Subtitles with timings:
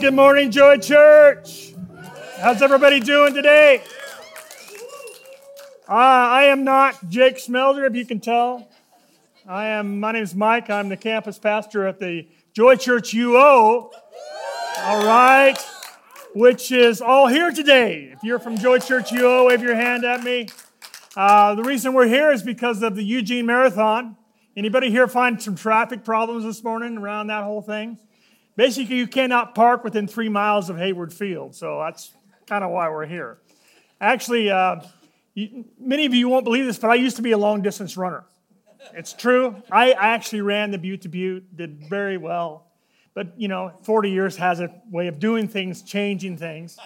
[0.00, 1.72] good morning, Joy Church.
[2.38, 3.82] How's everybody doing today?
[5.88, 8.68] Uh, I am not Jake Smelter, if you can tell.
[9.48, 9.98] I am.
[9.98, 10.68] My name is Mike.
[10.68, 13.90] I'm the campus pastor at the Joy Church UO.
[14.80, 15.56] All right,
[16.34, 18.10] which is all here today.
[18.12, 20.48] If you're from Joy Church UO, wave your hand at me.
[21.16, 24.16] Uh, the reason we're here is because of the Eugene Marathon.
[24.58, 27.98] Anybody here find some traffic problems this morning around that whole thing?
[28.56, 32.12] Basically, you cannot park within three miles of Hayward Field, so that's
[32.46, 33.38] kind of why we're here.
[34.00, 34.80] Actually, uh,
[35.34, 37.98] you, many of you won't believe this, but I used to be a long distance
[37.98, 38.24] runner.
[38.94, 39.62] It's true.
[39.70, 42.68] I, I actually ran the Butte to Butte, did very well.
[43.12, 46.78] But, you know, 40 years has a way of doing things, changing things.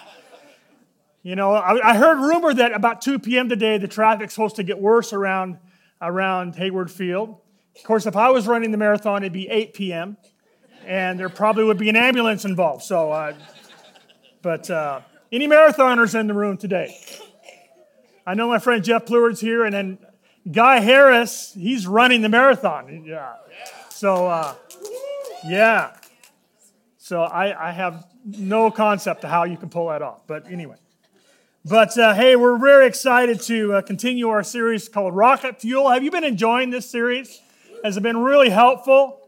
[1.23, 3.47] You know, I, I heard rumor that about 2 p.m.
[3.47, 5.57] today, the traffic's supposed to get worse around,
[6.01, 7.37] around Hayward Field.
[7.77, 10.17] Of course, if I was running the marathon, it'd be 8 p.m
[10.85, 12.83] and there probably would be an ambulance involved.
[12.83, 13.33] So, uh,
[14.41, 16.97] but uh, any marathoners in the room today?
[18.25, 19.97] I know my friend Jeff Pleward's here, and then
[20.49, 23.03] Guy Harris, he's running the marathon.
[23.05, 23.33] Yeah.
[23.89, 24.55] So, uh,
[25.45, 25.95] yeah.
[26.97, 30.25] So I, I, have no concept of how you can pull that off.
[30.27, 30.77] But anyway.
[31.63, 35.89] But uh, hey, we're very excited to uh, continue our series called Rocket Fuel.
[35.89, 37.39] Have you been enjoying this series?
[37.83, 39.20] Has it been really helpful?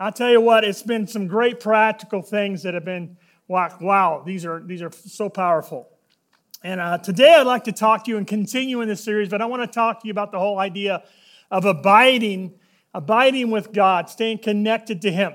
[0.00, 3.16] I'll tell you what, it's been some great practical things that have been
[3.48, 5.88] like, wow, these are, these are so powerful.
[6.62, 9.42] And uh, today I'd like to talk to you and continue in this series, but
[9.42, 11.02] I want to talk to you about the whole idea
[11.50, 12.54] of abiding,
[12.94, 15.34] abiding with God, staying connected to Him.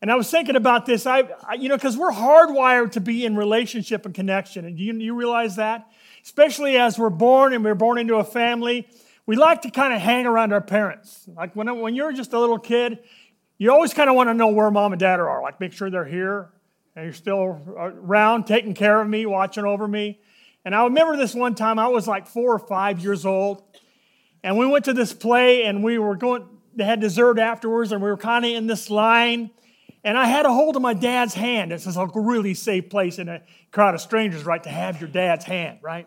[0.00, 3.24] And I was thinking about this, I, I you know, because we're hardwired to be
[3.24, 4.66] in relationship and connection.
[4.66, 5.86] And do you, you realize that?
[6.22, 8.86] Especially as we're born and we're born into a family,
[9.26, 11.28] we like to kind of hang around our parents.
[11.34, 12.98] Like when, when you're just a little kid,
[13.58, 15.90] you always kind of want to know where mom and dad are, like make sure
[15.90, 16.50] they're here
[16.96, 20.20] and you're still uh, around, taking care of me, watching over me.
[20.64, 23.62] And I remember this one time, I was like four or five years old,
[24.42, 28.02] and we went to this play and we were going, they had dessert afterwards, and
[28.02, 29.50] we were kind of in this line.
[30.02, 31.70] And I had a hold of my dad's hand.
[31.70, 35.08] This is a really safe place in a crowd of strangers, right, to have your
[35.08, 36.06] dad's hand, right?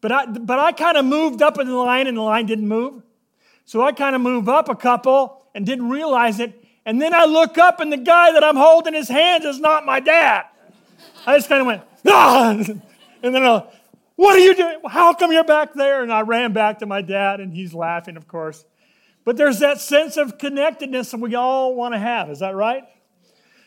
[0.00, 2.68] But I, but I kind of moved up in the line and the line didn't
[2.68, 3.02] move.
[3.64, 6.61] So I kind of moved up a couple and didn't realize it.
[6.84, 9.86] And then I look up, and the guy that I'm holding his hands is not
[9.86, 10.46] my dad.
[11.26, 12.50] I just kind of went, ah!
[13.22, 13.64] And then, I,
[14.16, 14.78] what are you doing?
[14.88, 16.02] How come you're back there?
[16.02, 18.64] And I ran back to my dad, and he's laughing, of course.
[19.24, 22.28] But there's that sense of connectedness that we all want to have.
[22.28, 22.82] Is that right?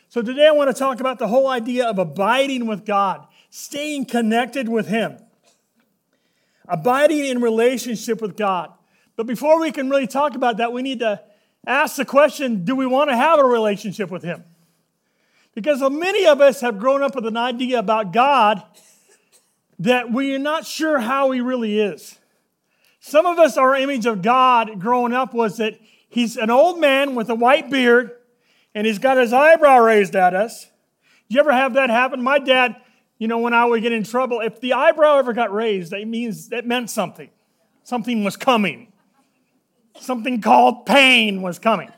[0.08, 4.04] So today I want to talk about the whole idea of abiding with God, staying
[4.04, 5.16] connected with Him,
[6.68, 8.72] abiding in relationship with God.
[9.16, 11.22] But before we can really talk about that, we need to
[11.66, 14.44] ask the question do we want to have a relationship with Him?
[15.54, 18.62] Because many of us have grown up with an idea about God
[19.78, 22.18] that we're not sure how He really is.
[23.00, 25.78] Some of us, our image of God growing up was that
[26.08, 28.12] He's an old man with a white beard
[28.74, 30.66] and He's got His eyebrow raised at us.
[31.28, 32.22] You ever have that happen?
[32.22, 32.76] My dad,
[33.18, 36.06] you know, when I would get in trouble, if the eyebrow ever got raised, that
[36.06, 37.30] means that meant something.
[37.82, 38.92] Something was coming
[40.00, 41.90] something called pain was coming.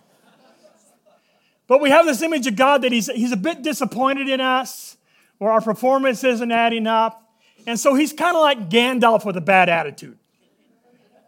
[1.66, 4.96] But we have this image of God that he's, he's a bit disappointed in us,
[5.38, 7.30] or our performance isn't adding up.
[7.66, 10.18] And so he's kind of like Gandalf with a bad attitude.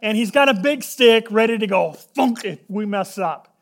[0.01, 3.55] And he's got a big stick ready to go, funk if we mess up.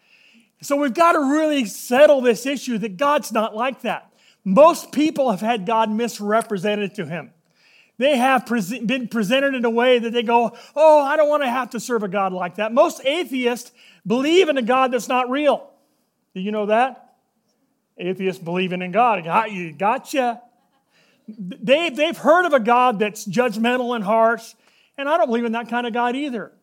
[0.62, 4.12] So we've got to really settle this issue that God's not like that.
[4.46, 7.32] Most people have had God misrepresented to him
[8.00, 11.44] they have pre- been presented in a way that they go, Oh, I don't want
[11.44, 12.74] to have to serve a God like that.
[12.74, 13.72] Most atheists
[14.08, 15.70] believe in a God that's not real.
[16.34, 17.16] Do you know that?
[17.98, 19.24] Atheists believing in God.
[19.26, 20.42] Got You gotcha.
[21.28, 24.56] They, they've heard of a God that's judgmental and harsh,
[24.98, 26.54] and I don't believe in that kind of God either.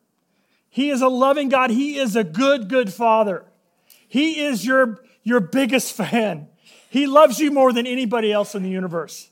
[0.70, 1.70] He is a loving God.
[1.70, 3.44] He is a good, good father.
[4.08, 6.48] He is your, your biggest fan.
[6.88, 9.30] He loves you more than anybody else in the universe.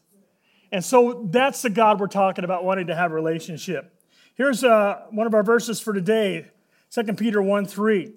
[0.75, 3.97] And so that's the God we're talking about wanting to have a relationship.
[4.35, 6.47] Here's uh, one of our verses for today
[6.91, 8.13] 2 Peter 1 3.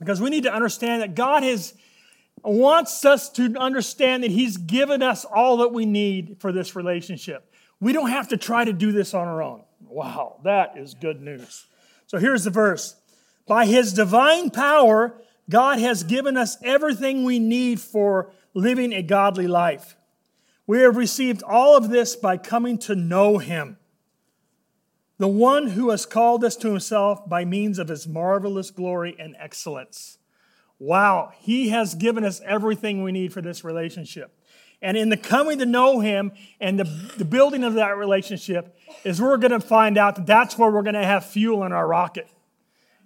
[0.00, 1.74] Because we need to understand that God has,
[2.42, 7.54] wants us to understand that He's given us all that we need for this relationship.
[7.78, 9.62] We don't have to try to do this on our own.
[9.80, 11.66] Wow, that is good news.
[12.08, 12.96] So here's the verse
[13.46, 19.46] By His divine power, God has given us everything we need for living a godly
[19.46, 19.96] life.
[20.66, 23.78] We have received all of this by coming to know him,
[25.18, 29.36] the one who has called us to himself by means of his marvelous glory and
[29.38, 30.18] excellence.
[30.78, 34.32] wow, He has given us everything we need for this relationship.
[34.82, 36.84] And in the coming to know Him and the,
[37.16, 40.82] the building of that relationship is we're going to find out that that's where we're
[40.82, 42.28] going to have fuel in our rocket.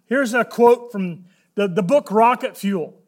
[0.07, 3.00] Here's a quote from the, the book Rocket Fuel.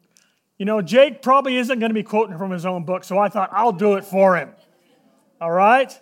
[0.62, 3.28] You know, Jake probably isn't going to be quoting from his own book, so I
[3.28, 4.50] thought I'll do it for him.
[5.40, 5.92] All right?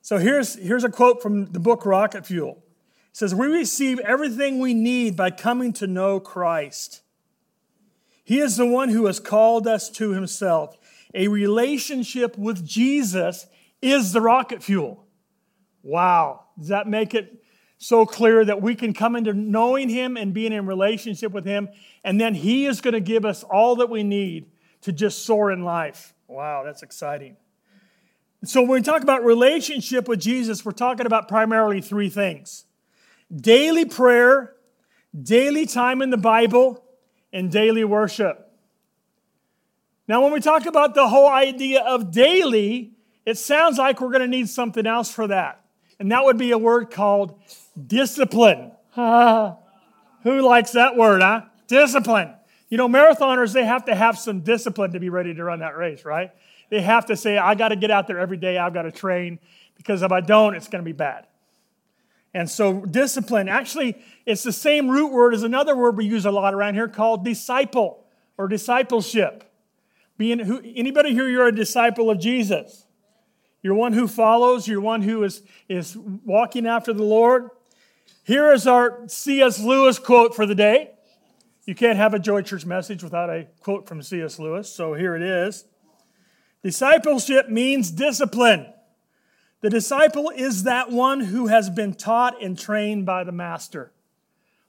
[0.00, 2.62] So here's, here's a quote from the book Rocket Fuel.
[3.08, 7.02] It says, We receive everything we need by coming to know Christ.
[8.22, 10.78] He is the one who has called us to himself.
[11.12, 13.48] A relationship with Jesus
[13.82, 15.04] is the rocket fuel.
[15.82, 16.44] Wow.
[16.56, 17.39] Does that make it
[17.82, 21.70] so clear that we can come into knowing him and being in relationship with him,
[22.04, 24.44] and then he is going to give us all that we need
[24.82, 26.14] to just soar in life?
[26.28, 27.38] Wow, that's exciting.
[28.44, 32.66] So, when we talk about relationship with Jesus, we're talking about primarily three things
[33.34, 34.54] daily prayer,
[35.20, 36.84] daily time in the Bible,
[37.32, 38.46] and daily worship.
[40.06, 42.92] Now, when we talk about the whole idea of daily,
[43.24, 45.64] it sounds like we're going to need something else for that.
[45.98, 47.38] And that would be a word called
[47.86, 48.72] discipline.
[48.94, 51.42] who likes that word, huh?
[51.66, 52.34] Discipline.
[52.68, 55.76] You know, marathoners, they have to have some discipline to be ready to run that
[55.76, 56.30] race, right?
[56.70, 58.92] They have to say, I got to get out there every day, I've got to
[58.92, 59.40] train,
[59.76, 61.26] because if I don't, it's going to be bad.
[62.32, 66.30] And so, discipline, actually, it's the same root word as another word we use a
[66.30, 68.04] lot around here called disciple
[68.38, 69.44] or discipleship.
[70.16, 72.86] Being who, anybody here, you're a disciple of Jesus.
[73.62, 77.50] You're one who follows, you're one who is, is walking after the Lord.
[78.24, 79.60] Here is our C.S.
[79.60, 80.92] Lewis quote for the day.
[81.64, 84.38] You can't have a Joy Church message without a quote from C.S.
[84.38, 85.64] Lewis, so here it is.
[86.62, 88.66] Discipleship means discipline.
[89.60, 93.92] The disciple is that one who has been taught and trained by the master.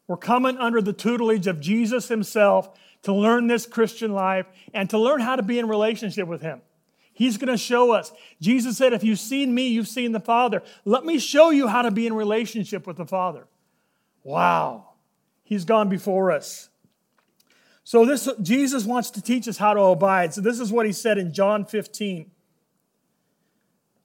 [0.07, 4.97] We're coming under the tutelage of Jesus himself to learn this Christian life and to
[4.97, 6.61] learn how to be in relationship with him.
[7.21, 8.11] He's going to show us.
[8.41, 10.63] Jesus said, If you've seen me, you've seen the Father.
[10.85, 13.45] Let me show you how to be in relationship with the Father.
[14.23, 14.93] Wow.
[15.43, 16.69] He's gone before us.
[17.83, 20.33] So this Jesus wants to teach us how to abide.
[20.33, 22.31] So this is what he said in John 15.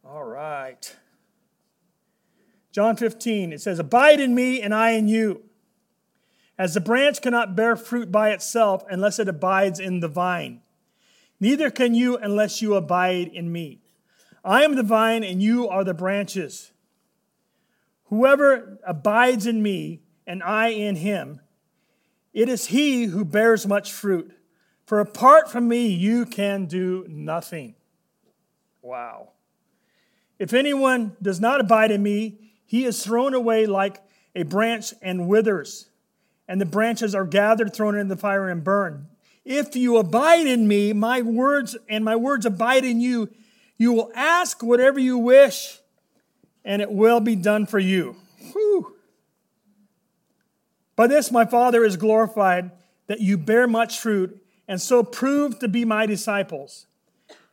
[0.04, 0.94] All right.
[2.70, 5.42] John 15, it says, Abide in me and I in you.
[6.58, 10.60] As the branch cannot bear fruit by itself unless it abides in the vine,
[11.40, 13.80] neither can you unless you abide in me.
[14.44, 16.72] I am the vine and you are the branches.
[18.04, 21.40] Whoever abides in me and I in him,
[22.32, 24.32] it is he who bears much fruit.
[24.84, 27.74] For apart from me, you can do nothing.
[28.82, 29.30] Wow.
[30.38, 34.02] If anyone does not abide in me, he is thrown away like
[34.34, 35.88] a branch and withers,
[36.46, 39.06] and the branches are gathered, thrown into the fire, and burned.
[39.46, 43.30] If you abide in me, my words and my words abide in you,
[43.78, 45.78] you will ask whatever you wish,
[46.64, 48.16] and it will be done for you.
[48.52, 48.96] Whew.
[50.96, 52.72] By this my Father is glorified,
[53.06, 56.86] that you bear much fruit, and so prove to be my disciples.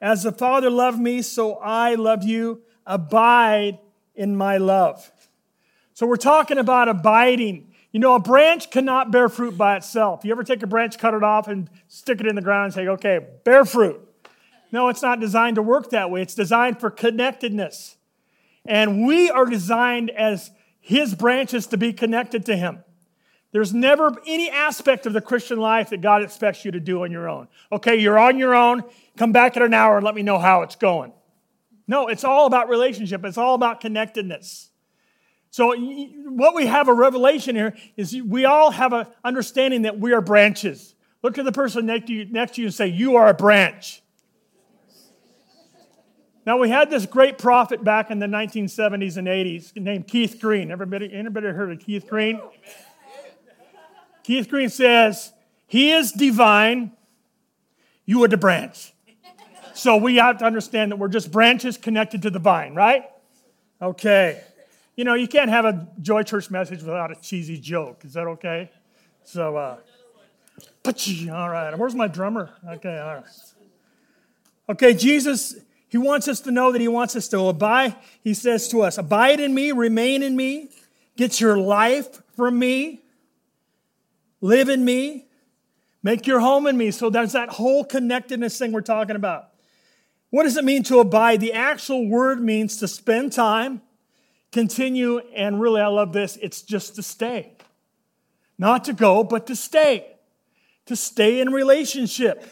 [0.02, 3.78] As the Father loved me, so I love you abide
[4.16, 5.12] in my love.
[5.94, 7.73] So we're talking about abiding.
[7.94, 10.26] You know, a branch cannot bear fruit by itself.
[10.26, 12.74] You ever take a branch, cut it off, and stick it in the ground and
[12.74, 14.02] say, okay, bear fruit?
[14.72, 16.24] No, it's not designed to work that way.
[16.24, 17.98] It's designed for connectedness.
[18.66, 20.50] And we are designed as
[20.82, 22.84] his branches to be connected to him.
[23.52, 27.12] There's never any aspect of the Christian life that God expects you to do on
[27.12, 27.48] your own.
[27.72, 28.84] Okay, you're on your own.
[29.16, 31.14] Come back in an hour and let me know how it's going.
[31.88, 34.72] No, it's all about relationship, it's all about connectedness.
[35.54, 40.12] So, what we have a revelation here is we all have an understanding that we
[40.12, 40.96] are branches.
[41.22, 43.36] Look at the person next to you, next to you and say, You are a
[43.36, 44.02] branch.
[46.48, 50.72] Now, we had this great prophet back in the 1970s and 80s named Keith Green.
[50.72, 52.42] Everybody, anybody heard of Keith Green?
[54.24, 55.34] Keith Green says,
[55.68, 56.94] He is divine,
[58.08, 58.92] you are the branch.
[59.76, 63.04] So we have to understand that we're just branches connected to the vine, right?
[63.80, 64.42] Okay.
[64.96, 68.06] You know, you can't have a Joy Church message without a cheesy joke.
[68.06, 68.70] Is that okay?
[69.24, 69.78] So, uh,
[70.86, 71.76] all right.
[71.78, 72.52] Where's my drummer?
[72.68, 73.24] Okay, all right.
[74.70, 75.56] Okay, Jesus,
[75.90, 77.96] He wants us to know that He wants us to abide.
[78.24, 80.70] He says to us, Abide in me, remain in me,
[81.16, 83.02] get your life from me,
[84.42, 85.26] live in me,
[86.04, 86.92] make your home in me.
[86.92, 89.50] So there's that whole connectedness thing we're talking about.
[90.30, 91.40] What does it mean to abide?
[91.40, 93.82] The actual word means to spend time,
[94.54, 97.54] continue, and really, I love this, it's just to stay.
[98.58, 100.14] Not to go, but to stay.
[100.86, 102.46] to stay in relationship.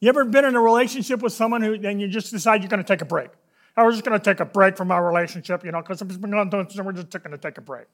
[0.00, 2.82] You ever been in a relationship with someone who then you just decide you're going
[2.82, 3.30] to take a break?
[3.76, 6.92] I was just going to take a break from my relationship, you know, because we're
[6.92, 7.86] just going to take a break.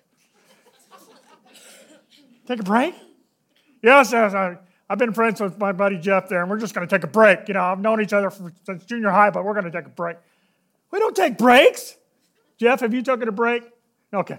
[2.47, 2.95] take a break?
[3.83, 4.35] Yes, yes.
[4.35, 4.57] I,
[4.89, 7.11] I've been friends with my buddy Jeff there, and we're just going to take a
[7.11, 7.49] break.
[7.49, 8.31] You know, I've known each other
[8.65, 10.17] since junior high, but we're going to take a break.
[10.91, 11.97] We don't take breaks.
[12.59, 13.65] Jeff, have you taken a break?
[14.13, 14.39] Okay.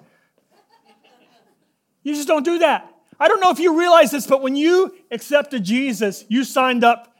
[2.03, 2.91] You just don't do that.
[3.19, 7.15] I don't know if you realize this, but when you accepted Jesus, you signed up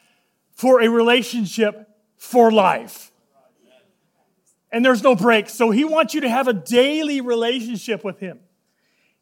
[0.53, 3.11] for a relationship for life.
[4.71, 5.49] And there's no break.
[5.49, 8.39] So he wants you to have a daily relationship with him.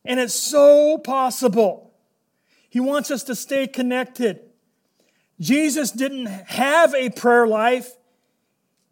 [0.04, 1.94] And it's so possible.
[2.70, 4.40] He wants us to stay connected.
[5.40, 7.96] Jesus didn't have a prayer life,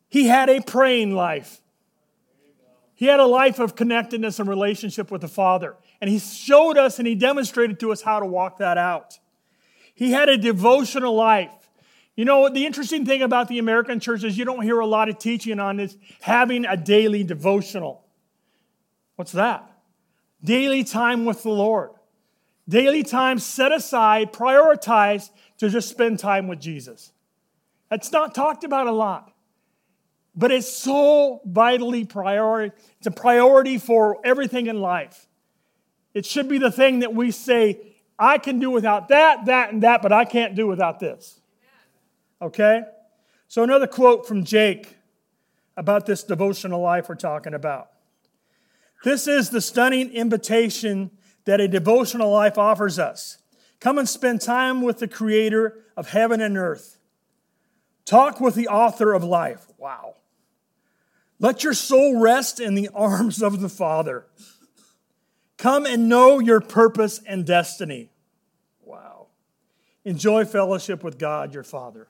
[0.09, 1.61] he had a praying life.
[3.01, 5.75] He had a life of connectedness and relationship with the Father.
[6.01, 9.17] And he showed us and he demonstrated to us how to walk that out.
[9.95, 11.49] He had a devotional life.
[12.15, 15.09] You know, the interesting thing about the American church is you don't hear a lot
[15.09, 18.05] of teaching on this having a daily devotional.
[19.15, 19.67] What's that?
[20.43, 21.89] Daily time with the Lord.
[22.69, 27.13] Daily time set aside, prioritized to just spend time with Jesus.
[27.89, 29.30] That's not talked about a lot.
[30.35, 32.75] But it's so vitally priority.
[32.97, 35.27] It's a priority for everything in life.
[36.13, 37.79] It should be the thing that we say,
[38.17, 41.41] I can do without that, that, and that, but I can't do without this.
[42.41, 42.83] Okay?
[43.47, 44.97] So, another quote from Jake
[45.75, 47.89] about this devotional life we're talking about.
[49.03, 51.11] This is the stunning invitation
[51.45, 53.39] that a devotional life offers us.
[53.79, 56.99] Come and spend time with the creator of heaven and earth.
[58.05, 59.65] Talk with the author of life.
[59.77, 60.15] Wow.
[61.41, 64.27] Let your soul rest in the arms of the Father.
[65.57, 68.11] Come and know your purpose and destiny.
[68.79, 69.25] Wow.
[70.05, 72.09] Enjoy fellowship with God, your Father.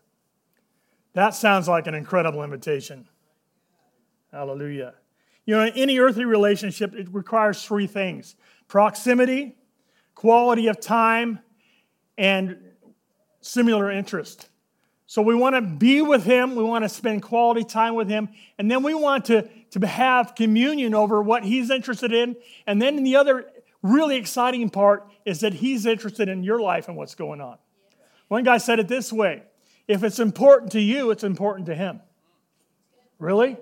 [1.14, 3.08] That sounds like an incredible invitation.
[4.34, 4.96] Hallelujah.
[5.46, 8.36] You know, in any earthly relationship, it requires three things
[8.68, 9.56] proximity,
[10.14, 11.40] quality of time,
[12.18, 12.58] and
[13.40, 14.50] similar interest.
[15.12, 18.30] So we want to be with Him, we want to spend quality time with Him,
[18.58, 22.38] and then we want to, to have communion over what He's interested in.
[22.66, 23.52] And then the other
[23.84, 27.58] really exciting part is that He's interested in your life and what's going on.
[28.30, 29.44] One guy said it this way
[29.86, 32.00] if it's important to you, it's important to Him.
[33.20, 33.58] Really?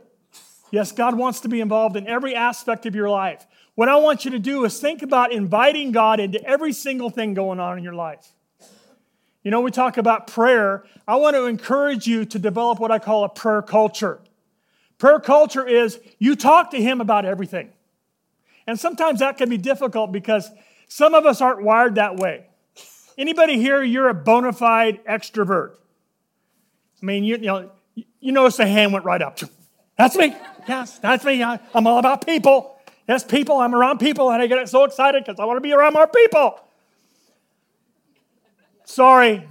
[0.69, 3.47] Yes, God wants to be involved in every aspect of your life.
[3.73, 7.33] What I want you to do is think about inviting God into every single thing
[7.33, 8.35] going on in your life.
[9.49, 10.83] You know, we talk about prayer.
[11.07, 14.19] I want to encourage you to develop what I call a prayer culture.
[14.99, 17.71] Prayer culture is you talk to Him about everything.
[18.67, 20.51] And sometimes that can be difficult because
[20.87, 22.45] some of us aren't wired that way.
[23.17, 25.71] Anybody here, you're a bona fide extrovert?
[27.01, 29.39] I mean, you, you know, you notice the hand went right up.
[29.97, 30.35] That's me.
[30.67, 31.41] Yes, that's me.
[31.41, 32.77] I, I'm all about people.
[33.07, 33.57] Yes, people.
[33.57, 36.05] I'm around people, and I get so excited because I want to be around more
[36.05, 36.59] people.
[38.89, 39.47] Sorry,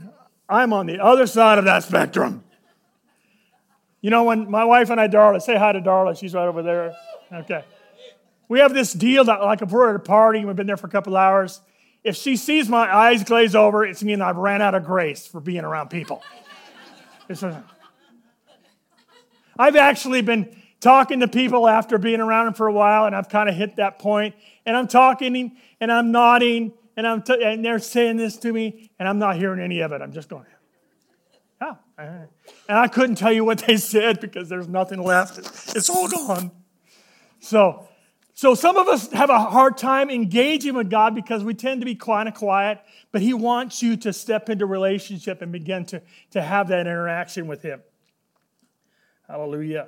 [0.48, 2.42] I'm on the other side of that spectrum.
[4.00, 6.60] You know, when my wife and I, Darla, say hi to Darla, she's right over
[6.60, 6.96] there.
[7.32, 7.64] Okay.
[8.48, 10.76] We have this deal that, like, if we're at a party and we've been there
[10.76, 11.60] for a couple hours,
[12.02, 15.38] if she sees my eyes glaze over, it's mean I've ran out of grace for
[15.38, 16.20] being around people.
[17.30, 17.62] A,
[19.56, 23.28] I've actually been talking to people after being around them for a while, and I've
[23.28, 24.34] kind of hit that point,
[24.66, 28.90] and I'm talking and I'm nodding, and, I'm t- and they're saying this to me,
[28.98, 30.02] and I'm not hearing any of it.
[30.02, 30.46] I'm just going,
[31.62, 31.76] yeah.
[31.96, 35.38] And I couldn't tell you what they said because there's nothing left.
[35.76, 36.50] It's all gone.
[37.38, 37.86] So,
[38.34, 41.84] so some of us have a hard time engaging with God because we tend to
[41.84, 42.80] be kind of quiet,
[43.12, 46.02] but He wants you to step into relationship and begin to,
[46.32, 47.80] to have that interaction with Him.
[49.28, 49.86] Hallelujah.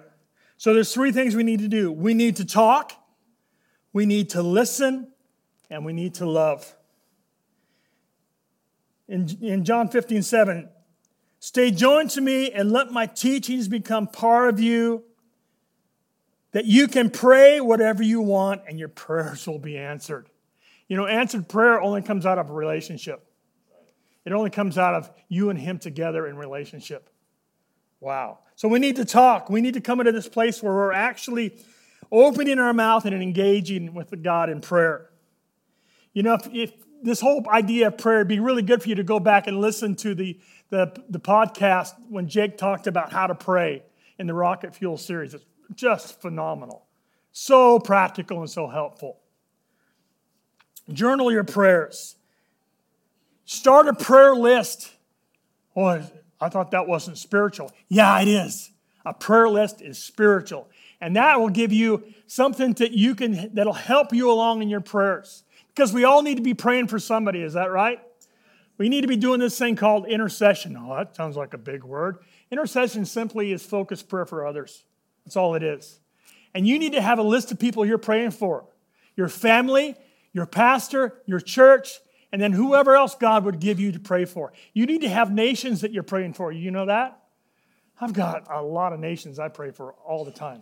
[0.58, 1.90] So there's three things we need to do.
[1.90, 2.92] We need to talk,
[3.92, 5.08] we need to listen,
[5.68, 6.76] and we need to love
[9.10, 10.68] in, in John 15, 7.
[11.40, 15.02] Stay joined to me and let my teachings become part of you,
[16.52, 20.28] that you can pray whatever you want and your prayers will be answered.
[20.86, 23.26] You know, answered prayer only comes out of a relationship,
[24.24, 27.10] it only comes out of you and Him together in relationship.
[28.00, 28.38] Wow.
[28.54, 29.50] So we need to talk.
[29.50, 31.58] We need to come into this place where we're actually
[32.12, 35.10] opening our mouth and engaging with God in prayer.
[36.12, 38.94] You know, if, if this whole idea of prayer, it'd be really good for you
[38.96, 40.38] to go back and listen to the,
[40.70, 43.82] the, the podcast when Jake talked about how to pray
[44.18, 45.34] in the Rocket Fuel series.
[45.34, 46.86] It's just phenomenal.
[47.32, 49.18] So practical and so helpful.
[50.92, 52.16] Journal your prayers.
[53.44, 54.92] Start a prayer list.
[55.76, 56.02] Oh,
[56.40, 57.70] I thought that wasn't spiritual.
[57.88, 58.70] Yeah, it is.
[59.04, 60.68] A prayer list is spiritual.
[61.00, 64.80] And that will give you something that you can that'll help you along in your
[64.80, 65.44] prayers.
[65.80, 68.02] Because we all need to be praying for somebody, is that right?
[68.76, 70.76] We need to be doing this thing called intercession.
[70.78, 72.18] Oh, that sounds like a big word.
[72.50, 74.84] Intercession simply is focused prayer for others.
[75.24, 76.00] That's all it is.
[76.52, 78.66] And you need to have a list of people you're praying for
[79.16, 79.96] your family,
[80.34, 84.52] your pastor, your church, and then whoever else God would give you to pray for.
[84.74, 86.52] You need to have nations that you're praying for.
[86.52, 87.22] You know that?
[87.98, 90.60] I've got a lot of nations I pray for all the time.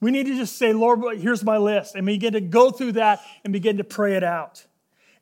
[0.00, 3.20] We need to just say, Lord, here's my list, and begin to go through that
[3.44, 4.66] and begin to pray it out.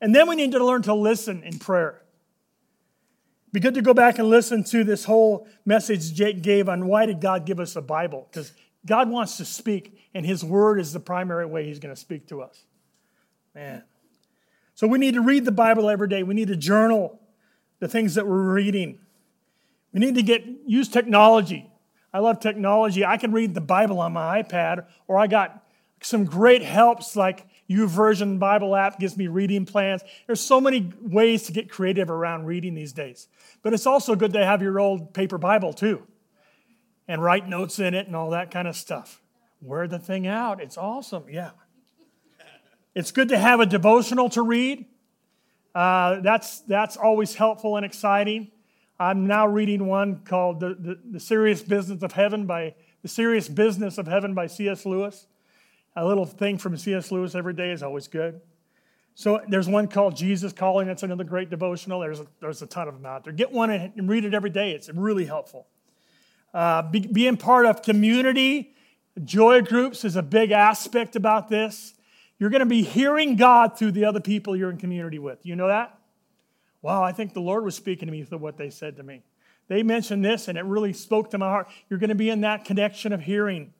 [0.01, 2.01] And then we need to learn to listen in prayer.
[3.53, 7.05] Be good to go back and listen to this whole message Jake gave on why
[7.05, 8.27] did God give us a Bible?
[8.29, 8.51] Because
[8.85, 12.27] God wants to speak, and His Word is the primary way He's going to speak
[12.27, 12.65] to us.
[13.53, 13.83] Man.
[14.73, 16.21] So we need to read the Bible every day.
[16.21, 17.21] We need to journal
[17.79, 18.99] the things that we're reading.
[19.93, 21.71] We need to get use technology.
[22.15, 23.03] I love technology.
[23.03, 25.61] I can read the Bible on my iPad, or I got
[26.01, 30.01] some great helps like YouVersion Bible app gives me reading plans.
[30.25, 33.27] There's so many ways to get creative around reading these days.
[33.63, 36.03] But it's also good to have your old paper Bible too
[37.05, 39.21] and write notes in it and all that kind of stuff.
[39.61, 40.61] Wear the thing out.
[40.61, 41.25] It's awesome.
[41.29, 41.51] Yeah.
[42.93, 44.85] It's good to have a devotional to read.
[45.73, 48.51] Uh, that's, that's always helpful and exciting.
[48.99, 53.49] I'm now reading one called the, the, the, Serious Business of Heaven by The Serious
[53.49, 54.85] Business of Heaven by C.S.
[54.85, 55.27] Lewis.
[55.97, 57.11] A little thing from C.S.
[57.11, 58.39] Lewis every day is always good.
[59.13, 60.87] So there's one called Jesus Calling.
[60.87, 61.99] That's another great devotional.
[61.99, 63.33] There's a, there's a ton of them out there.
[63.33, 64.71] Get one and read it every day.
[64.71, 65.67] It's really helpful.
[66.53, 68.75] Uh, be, being part of community,
[69.23, 71.93] joy groups is a big aspect about this.
[72.39, 75.45] You're going to be hearing God through the other people you're in community with.
[75.45, 75.97] You know that?
[76.85, 79.23] Wow, I think the Lord was speaking to me through what they said to me.
[79.69, 81.67] They mentioned this and it really spoke to my heart.
[81.89, 83.73] You're going to be in that connection of hearing.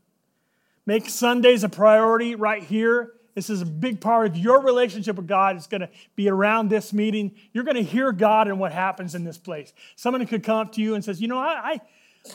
[0.88, 3.12] Make Sundays a priority right here.
[3.36, 5.56] This is a big part of your relationship with God.
[5.56, 7.36] It's going to be around this meeting.
[7.54, 9.72] You're going to hear God and what happens in this place.
[9.96, 11.80] Someone could come up to you and says, "You know, I,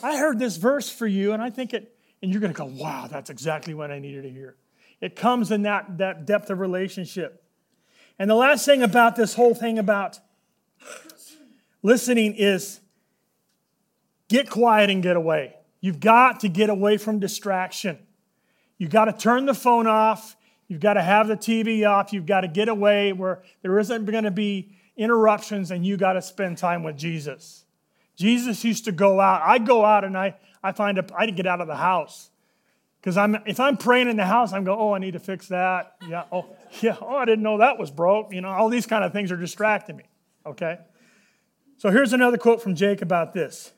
[0.04, 2.56] I, I heard this verse for you, and I think it." And you're going to
[2.56, 4.54] go, "Wow, that's exactly what I needed to hear."
[5.00, 7.42] It comes in that, that depth of relationship.
[8.20, 10.20] And the last thing about this whole thing about
[11.82, 12.80] Listening is
[14.28, 15.54] get quiet and get away.
[15.80, 17.98] You've got to get away from distraction.
[18.78, 20.36] You've got to turn the phone off.
[20.68, 22.12] You've got to have the TV off.
[22.12, 26.12] You've got to get away where there isn't going to be interruptions and you got
[26.14, 27.64] to spend time with Jesus.
[28.16, 29.42] Jesus used to go out.
[29.42, 32.30] I go out and I, I find a, I get out of the house.
[33.00, 35.48] Because I'm if I'm praying in the house, I'm going, oh, I need to fix
[35.48, 35.94] that.
[36.06, 38.32] Yeah, oh, yeah, oh, I didn't know that was broke.
[38.34, 40.04] You know, all these kind of things are distracting me.
[40.44, 40.78] Okay?
[41.80, 43.72] So here's another quote from Jake about this.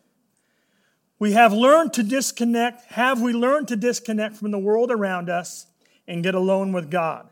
[1.21, 2.91] We have learned to disconnect.
[2.91, 5.69] Have we learned to disconnect from the world around us
[6.09, 7.29] and get alone with God?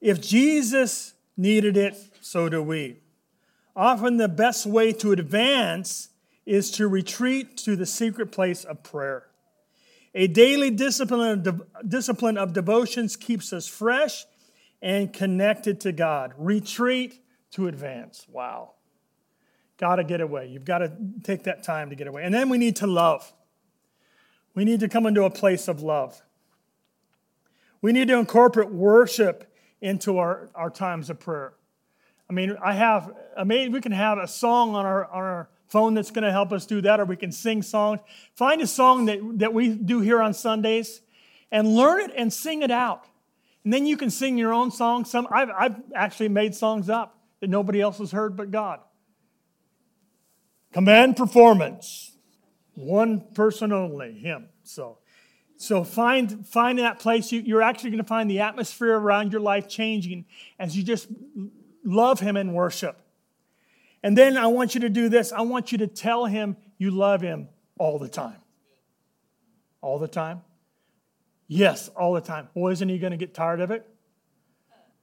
[0.00, 3.00] If Jesus needed it, so do we.
[3.74, 6.10] Often the best way to advance
[6.46, 9.26] is to retreat to the secret place of prayer.
[10.14, 14.24] A daily discipline of, de- discipline of devotions keeps us fresh
[14.80, 16.32] and connected to God.
[16.38, 18.24] Retreat to advance.
[18.30, 18.74] Wow.
[19.76, 20.46] Got to get away.
[20.48, 22.22] You've got to take that time to get away.
[22.24, 23.32] And then we need to love.
[24.54, 26.22] We need to come into a place of love.
[27.82, 31.54] We need to incorporate worship into our, our times of prayer.
[32.30, 35.48] I mean, I have, I mean, we can have a song on our, on our
[35.68, 38.00] phone that's going to help us do that, or we can sing songs.
[38.34, 41.02] Find a song that, that we do here on Sundays
[41.50, 43.04] and learn it and sing it out.
[43.64, 45.04] And then you can sing your own song.
[45.04, 48.80] Some, I've, I've actually made songs up that nobody else has heard but God.
[50.74, 52.10] Command performance.
[52.74, 54.48] One person only, him.
[54.64, 54.98] So,
[55.56, 57.30] so find, find that place.
[57.30, 60.24] You, you're actually going to find the atmosphere around your life changing
[60.58, 61.06] as you just
[61.84, 62.98] love him and worship.
[64.02, 65.32] And then I want you to do this.
[65.32, 68.42] I want you to tell him you love him all the time.
[69.80, 70.42] All the time?
[71.46, 72.48] Yes, all the time.
[72.52, 73.88] Well, isn't he going to get tired of it?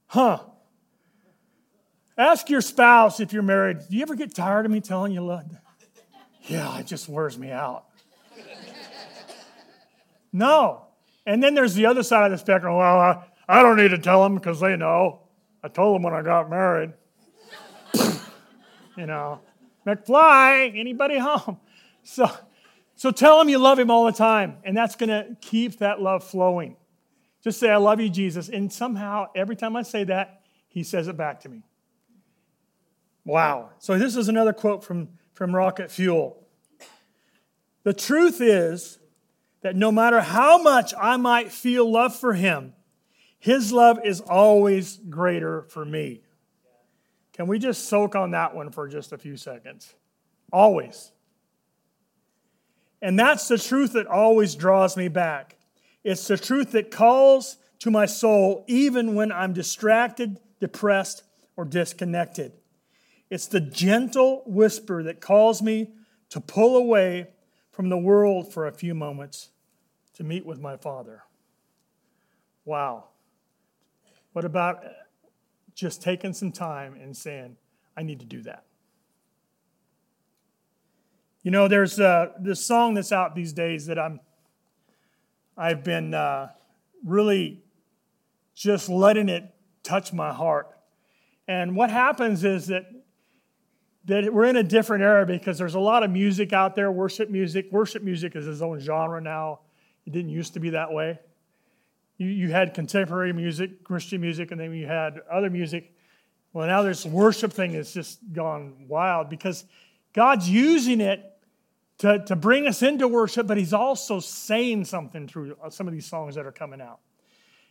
[0.06, 0.40] Huh.
[2.16, 5.24] Ask your spouse if you're married, do you ever get tired of me telling you
[5.24, 5.44] love?
[6.42, 7.84] Yeah, it just wears me out.
[10.32, 10.86] no.
[11.24, 12.76] And then there's the other side of the spectrum.
[12.76, 15.20] Well, I, I don't need to tell them because they know.
[15.62, 16.92] I told them when I got married.
[17.94, 19.40] you know,
[19.86, 21.58] McFly, anybody home?
[22.02, 22.28] So,
[22.96, 26.00] so tell him you love him all the time, and that's going to keep that
[26.00, 26.76] love flowing.
[27.42, 28.48] Just say, I love you, Jesus.
[28.48, 31.62] And somehow, every time I say that, he says it back to me.
[33.24, 33.70] Wow.
[33.78, 36.38] So this is another quote from, from Rocket Fuel.
[37.84, 38.98] The truth is
[39.62, 42.74] that no matter how much I might feel love for him,
[43.38, 46.22] his love is always greater for me.
[47.32, 49.94] Can we just soak on that one for just a few seconds?
[50.52, 51.12] Always.
[53.00, 55.56] And that's the truth that always draws me back.
[56.04, 61.24] It's the truth that calls to my soul even when I'm distracted, depressed,
[61.56, 62.52] or disconnected.
[63.32, 65.94] It's the gentle whisper that calls me
[66.28, 67.28] to pull away
[67.70, 69.48] from the world for a few moments
[70.16, 71.22] to meet with my Father.
[72.66, 73.04] Wow.
[74.34, 74.84] What about
[75.74, 77.56] just taking some time and saying,
[77.96, 78.66] I need to do that?
[81.42, 84.20] You know, there's uh, this song that's out these days that I'm,
[85.56, 86.50] I've been uh,
[87.02, 87.64] really
[88.54, 90.68] just letting it touch my heart.
[91.48, 92.84] And what happens is that
[94.06, 97.30] that we're in a different era because there's a lot of music out there, worship
[97.30, 97.70] music.
[97.70, 99.60] Worship music is its own genre now.
[100.06, 101.18] It didn't used to be that way.
[102.18, 105.94] You, you had contemporary music, Christian music, and then you had other music.
[106.52, 109.64] Well, now this worship thing has just gone wild because
[110.12, 111.24] God's using it
[111.98, 115.94] to, to bring us into worship, but He's also saying something through uh, some of
[115.94, 116.98] these songs that are coming out.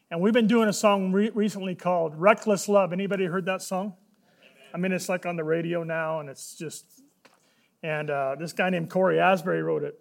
[0.10, 2.94] And we've been doing a song re- recently called Reckless Love.
[2.94, 3.94] Anybody heard that song?
[4.74, 6.86] I mean, it's like on the radio now, and it's just,
[7.84, 10.00] and uh, this guy named Cory Asbury wrote it.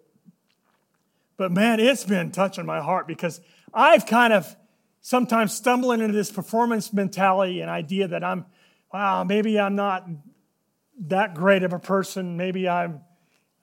[1.37, 3.41] But man, it's been touching my heart because
[3.73, 4.55] I've kind of
[5.01, 8.45] sometimes stumbling into this performance mentality and idea that I'm,
[8.93, 10.07] wow, maybe I'm not
[11.07, 12.37] that great of a person.
[12.37, 13.01] Maybe I'm,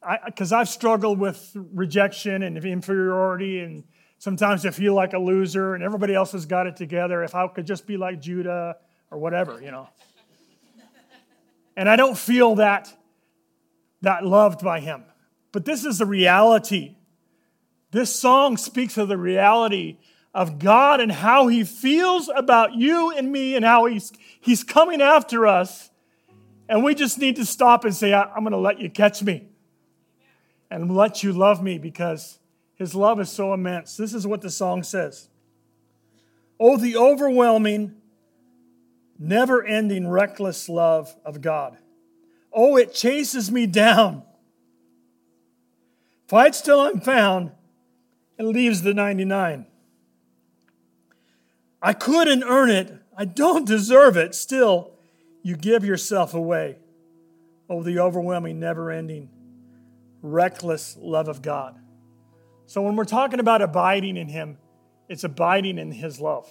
[0.03, 3.85] I because I've struggled with rejection and inferiority, and
[4.19, 7.23] sometimes I feel like a loser, and everybody else has got it together.
[7.23, 8.77] If I could just be like Judah
[9.11, 9.89] or whatever, you know.
[11.79, 12.93] And I don't feel that,
[14.03, 15.05] that loved by him.
[15.53, 16.97] But this is the reality.
[17.93, 19.99] This song speaks of the reality
[20.35, 25.01] of God and how he feels about you and me and how he's, he's coming
[25.01, 25.89] after us.
[26.69, 29.47] And we just need to stop and say, I'm going to let you catch me
[30.73, 32.41] and let you love me because
[32.75, 33.97] his love is so immense.
[33.97, 35.29] This is what the song says
[36.59, 37.95] Oh, the overwhelming
[39.19, 41.77] never ending, reckless love of God.
[42.53, 44.23] Oh, it chases me down,
[46.27, 47.53] fights till I'm found,
[48.39, 49.67] and leaves the 99.
[51.81, 52.93] I couldn't earn it.
[53.17, 54.35] I don't deserve it.
[54.35, 54.93] Still,
[55.43, 56.79] you give yourself away.
[57.69, 59.29] Oh, the overwhelming, never ending,
[60.23, 61.79] reckless love of God.
[62.67, 64.59] So, when we're talking about abiding in Him,
[65.09, 66.49] it's abiding in His love,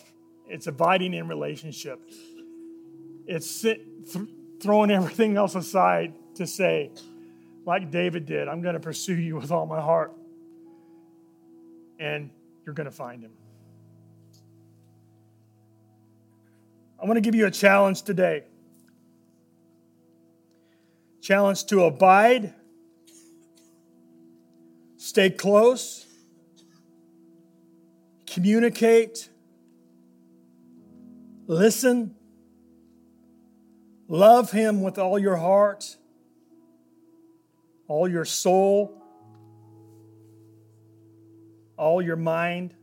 [0.48, 2.00] it's abiding in relationship.
[3.28, 3.82] It's th-
[4.62, 6.92] throwing everything else aside to say,
[7.66, 10.14] like David did, I'm going to pursue you with all my heart.
[12.00, 12.30] And
[12.66, 13.32] you're going to find him.
[17.02, 18.44] I want to give you a challenge today.
[21.22, 22.54] Challenge to abide,
[24.96, 26.06] stay close,
[28.26, 29.30] communicate,
[31.48, 32.16] listen,
[34.08, 35.98] Love Him with all your heart,
[37.88, 39.02] all your soul,
[41.78, 42.74] all your mind,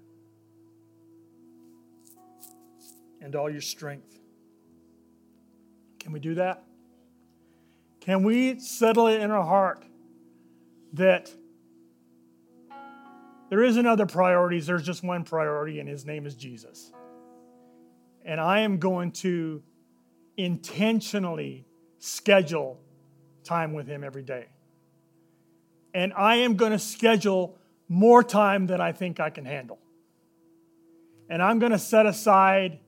[3.20, 4.18] and all your strength.
[5.98, 6.62] Can we do that?
[8.00, 9.82] Can we settle it in our heart
[10.92, 11.32] that
[13.48, 16.92] there isn't other priorities, there's just one priority, and His name is Jesus.
[18.24, 19.62] And I am going to
[20.37, 21.66] intentionally
[21.99, 22.81] schedule
[23.44, 24.47] time with Him every day.
[25.92, 27.57] And I am going to schedule
[27.88, 29.79] more time than I think I can handle.
[31.29, 32.81] And I'm going to set aside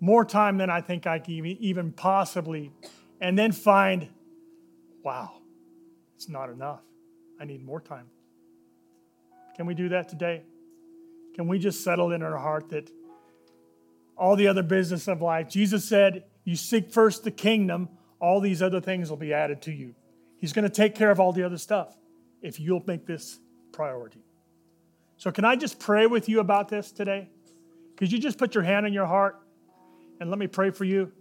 [0.00, 2.72] more time than I think I can even possibly,
[3.20, 4.08] and then find,
[5.04, 5.30] wow,
[6.16, 6.80] it's not enough.
[7.38, 8.06] I need more time.
[9.56, 10.42] Can we do that today?
[11.34, 12.90] Can we just settle in our heart that
[14.16, 17.88] all the other business of life, Jesus said, you seek first the kingdom,
[18.20, 19.94] all these other things will be added to you.
[20.38, 21.96] He's going to take care of all the other stuff
[22.42, 23.38] if you'll make this
[23.72, 24.24] priority.
[25.16, 27.28] So, can I just pray with you about this today?
[27.96, 29.38] Could you just put your hand on your heart
[30.18, 31.12] and let me pray for you?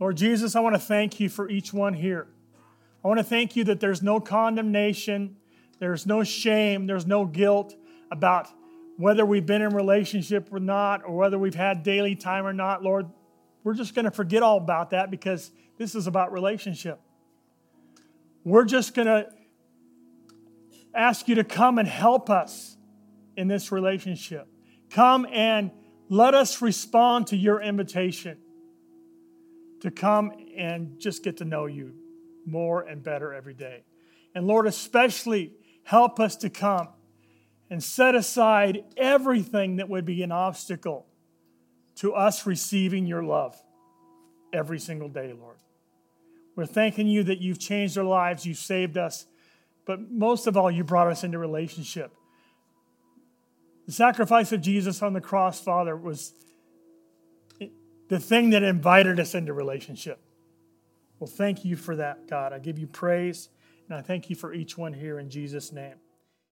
[0.00, 2.26] Lord Jesus, I want to thank you for each one here.
[3.04, 5.36] I want to thank you that there's no condemnation,
[5.78, 7.74] there's no shame, there's no guilt
[8.10, 8.48] about
[8.96, 12.82] whether we've been in relationship or not, or whether we've had daily time or not,
[12.82, 13.06] Lord.
[13.64, 17.00] We're just going to forget all about that because This is about relationship.
[18.44, 19.28] We're just going to
[20.94, 22.76] ask you to come and help us
[23.36, 24.46] in this relationship.
[24.90, 25.72] Come and
[26.08, 28.38] let us respond to your invitation
[29.80, 31.94] to come and just get to know you
[32.46, 33.82] more and better every day.
[34.34, 36.88] And Lord, especially help us to come
[37.68, 41.06] and set aside everything that would be an obstacle
[41.96, 43.60] to us receiving your love
[44.52, 45.56] every single day, Lord.
[46.56, 49.26] We're thanking you that you've changed our lives, you've saved us,
[49.86, 52.12] but most of all, you brought us into relationship.
[53.86, 56.32] The sacrifice of Jesus on the cross, Father, was
[58.08, 60.20] the thing that invited us into relationship.
[61.18, 62.52] Well, thank you for that, God.
[62.52, 63.48] I give you praise,
[63.88, 65.94] and I thank you for each one here in Jesus' name.